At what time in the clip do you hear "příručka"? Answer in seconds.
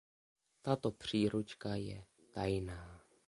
0.91-1.75